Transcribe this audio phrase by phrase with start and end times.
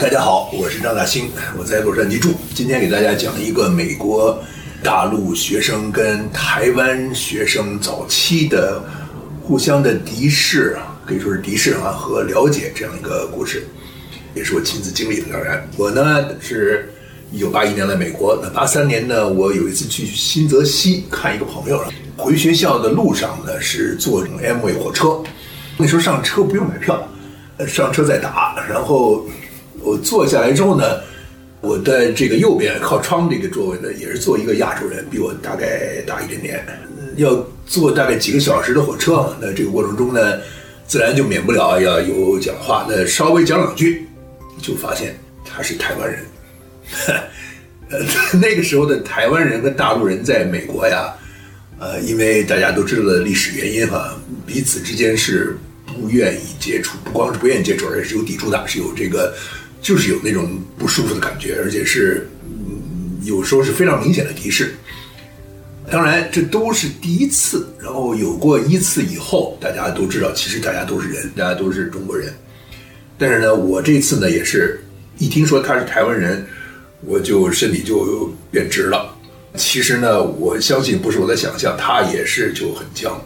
[0.00, 2.30] 大家好，我是张大兴，我在洛杉矶住。
[2.54, 4.42] 今天给大家讲一个美国
[4.82, 8.82] 大陆学生跟台湾学生早期的
[9.42, 10.74] 互相的敌视，
[11.04, 13.62] 可以说是敌视啊和了解这样一个故事，
[14.34, 15.26] 也是我亲自经历的。
[15.30, 16.90] 当然，我呢是
[17.30, 21.78] 一九八一年来美国，那八三年呢，我有一次去新泽西看一个朋友，
[22.16, 25.22] 回学校的路上呢是坐 Amway 火车，
[25.76, 27.06] 那时候上车不用买票。
[27.68, 29.26] 上车再打，然后
[29.82, 31.00] 我坐下来之后呢，
[31.60, 36.64] 我的这个右边靠窗这个座位呢，也是坐一个亚洲人，比我大概大一点点。
[37.16, 40.38] 要坐大概几个小时的火车，那这个过程中呢，
[40.86, 42.86] 自然就免不了要有讲话。
[42.88, 44.06] 那稍微讲两句，
[44.62, 46.24] 就发现他是台湾人。
[47.90, 47.98] 呃，
[48.38, 51.12] 那个时候的台湾人和大陆人在美国呀，
[51.78, 55.56] 呃，因为大家都知道的历史原因哈，彼此之间是。
[55.92, 59.34] 不愿意接触，不光是不愿意接触，而是有抵触的，是有这个，
[59.80, 64.74] 就是有那种不舒服的感觉，而且是，嗯，有时候是非常明显的敌视。
[65.90, 72.32] 当然，这都是第一次，然后有过一次以后，大家都知道，其实大家都是人，大家都是中国人。
[73.18, 74.82] 但是呢，我这次呢，也是
[75.18, 76.46] 一听说他是台湾人，
[77.02, 79.14] 我就身体就变直了。
[79.56, 83.20] 其实呢，我相信不是我的想象，他也是就很僵。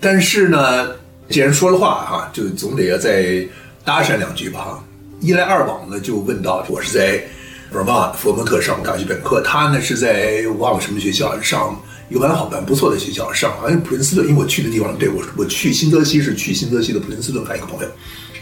[0.00, 1.00] 但是呢。
[1.30, 3.46] 既然说了话哈，就总得要再
[3.84, 4.84] 搭讪两句吧哈。
[5.20, 7.22] 一来二往呢，就问到我是在
[7.70, 14.26] Vermont 佛蒙特上大学本科，他呢是在忘了什么学校上一个蛮好蛮不错的学校上，好像普林斯顿。
[14.26, 17.88] 因为我去的地方，对我我去新泽西是去新泽西的普林斯顿，还有一个朋友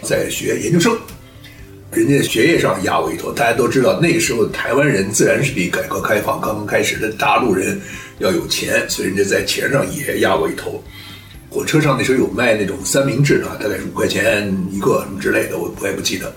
[0.02, 0.96] 在学研究生，
[1.90, 3.32] 人家学业上压我一头。
[3.32, 7.80] 大家都知道那个时候台湾人自然是比改革开放刚刚开始的大陆人
[8.20, 10.80] 要有钱，所以人家在钱上也压我一头。
[11.50, 16.32] 火车上那时候有卖那种三明治的，大概是五块钱一个什么之类的，我我也不记得。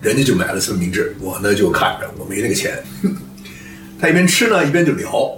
[0.00, 2.82] 人家就买了三明治，我呢就看着，我没那个钱。
[4.00, 5.30] 他一边吃呢，一边就聊。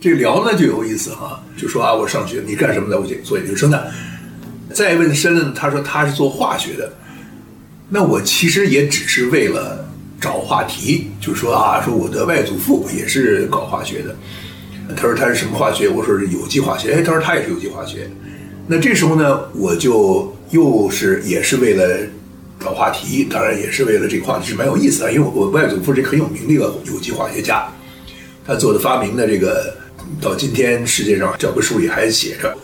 [0.00, 2.98] 这个聊呢就有意思哈，就说啊，我上学，你干什么的？
[2.98, 3.92] 我做研究生的。
[4.72, 6.90] 再问深了，他说他是做化学的。
[7.88, 9.86] 那我其实也只是为了
[10.20, 14.16] 找话题，就说啊，说我的外祖父也是搞化学的。
[14.96, 15.88] 他说他是什么化学？
[15.88, 16.94] 我说是有机化学。
[16.94, 18.10] 哎，他说他也是有机化学。
[18.66, 21.98] 那这时候呢，我就又是也是为了
[22.60, 27.66] 找话题，当然也是为了这个话题是蛮有意思的，因为我外祖父是很有名的一个有机化学家，
[28.46, 29.74] 他做的发明的这个
[30.20, 32.54] 到今天世界上教科书里还写着，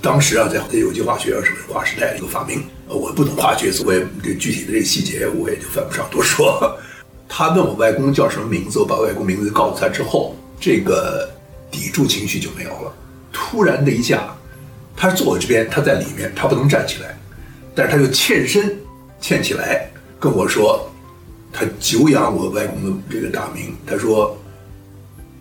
[0.00, 2.62] 当时啊在有机化学啊什么划时代的一个发明。
[2.86, 6.76] 我不懂化学，所以这具体的这个细节我也就犯不上多说。
[7.28, 11.28] 他问我外公叫什么名字，我把外公名字告诉他之后，这个。
[11.72, 12.92] 抵触情绪就没有了。
[13.32, 14.36] 突然的一下，
[14.96, 17.16] 他坐我这边，他在里面，他不能站起来，
[17.76, 18.76] 但是他就欠身
[19.20, 20.90] 欠起来跟我说，
[21.52, 23.74] 他久仰我外公的这个大名。
[23.86, 24.36] 他说，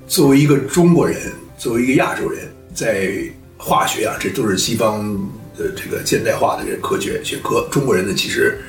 [0.08, 3.12] 作为一个中国人，作为一个亚洲人，在
[3.58, 5.18] 化学啊，这都是西方
[5.58, 8.60] 的这个现代化的这科学学科，中国人呢，其实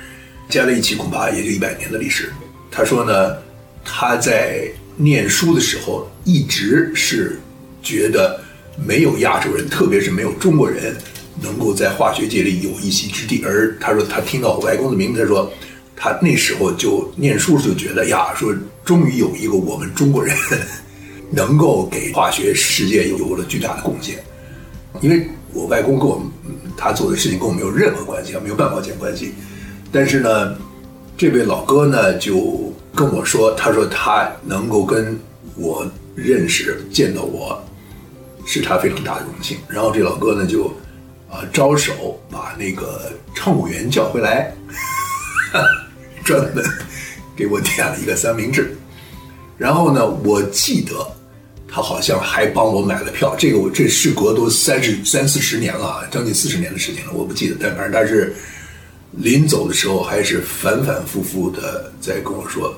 [0.49, 2.31] 加在一起恐怕也就一百年的历史。
[2.71, 3.37] 他说呢，
[3.85, 7.39] 他在念书的时候一直是。
[7.83, 8.39] 觉得
[8.77, 10.95] 没有亚洲人，特别是没有中国人，
[11.41, 13.43] 能够在化学界里有一席之地。
[13.45, 15.53] 而他说，他听到我外公的名字，他说，
[15.97, 20.37] 他那时候就念书就觉得呀，说终于有一个我们中国人
[21.31, 24.23] 能够给化学世界有了巨大的贡献。
[25.01, 26.27] 因为我外公跟我们
[26.77, 29.33] 他做的事情跟我没有任何关系啊，没有半毛钱关系。
[29.91, 30.57] 但是呢，
[31.17, 35.19] 这位老哥呢就跟我说，他说他能够跟
[35.57, 37.63] 我认识见到我。
[38.47, 39.59] 是他非常大的荣幸。
[39.69, 40.73] 然后这老哥呢，就
[41.31, 44.53] 啊招手把那个乘务员叫回来，
[46.25, 46.65] 专门
[47.37, 48.77] 给我点了一个三明治。
[49.57, 50.95] 然后呢，我记得
[51.69, 53.37] 他好像还帮我买了票。
[53.39, 57.57] 这个我这事隔都三十三四十年了，将近四十年的事情了，我不记得。
[57.61, 58.35] 但反正他是
[59.13, 62.75] 临走的时候，还是反反复复的在跟我说。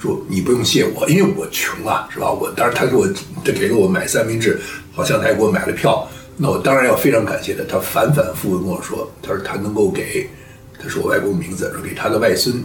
[0.00, 2.28] 说你不用谢我，因为我穷啊，是吧？
[2.28, 3.06] 我当然他给我
[3.44, 4.60] 他给了我买三明治，
[4.90, 6.10] 好像他还给我买了票，
[6.42, 7.62] 那我当然要非常感谢他。
[7.68, 10.28] 他反反复复跟我说，他说他能够给，
[10.76, 12.60] 他说我外公名字，说给他的外孙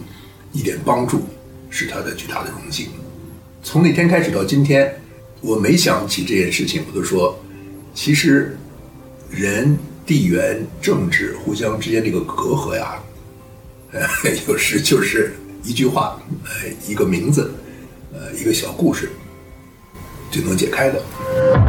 [0.52, 1.22] 一点帮助，
[1.70, 2.88] 是他的巨大的荣幸。
[3.62, 4.92] 从那天开始到今天，
[5.40, 7.38] 我每想起这件事情，我都说，
[7.94, 8.58] 其实
[9.30, 13.00] 人、地缘、政治互相之间这个隔阂呀，
[13.92, 14.00] 呃
[14.48, 15.32] 有时就是。
[15.64, 16.50] 一句话，呃，
[16.86, 17.52] 一个名字，
[18.12, 19.10] 呃，一个小故事，
[20.30, 21.67] 就能解开的。